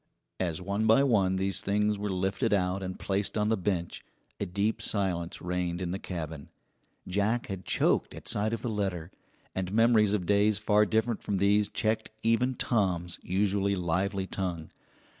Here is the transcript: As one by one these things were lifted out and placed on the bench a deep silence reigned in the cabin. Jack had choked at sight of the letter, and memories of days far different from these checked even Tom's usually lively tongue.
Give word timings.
As 0.39 0.63
one 0.63 0.87
by 0.87 1.03
one 1.03 1.35
these 1.35 1.61
things 1.61 1.99
were 1.99 2.09
lifted 2.09 2.53
out 2.53 2.81
and 2.81 2.97
placed 2.97 3.37
on 3.37 3.49
the 3.49 3.55
bench 3.55 4.03
a 4.39 4.47
deep 4.47 4.81
silence 4.81 5.43
reigned 5.43 5.79
in 5.79 5.91
the 5.91 5.99
cabin. 5.99 6.49
Jack 7.07 7.45
had 7.49 7.65
choked 7.65 8.15
at 8.15 8.27
sight 8.27 8.51
of 8.51 8.63
the 8.63 8.69
letter, 8.71 9.11
and 9.53 9.71
memories 9.71 10.13
of 10.13 10.25
days 10.25 10.57
far 10.57 10.87
different 10.87 11.21
from 11.21 11.37
these 11.37 11.69
checked 11.69 12.09
even 12.23 12.55
Tom's 12.55 13.19
usually 13.21 13.75
lively 13.75 14.25
tongue. 14.25 14.71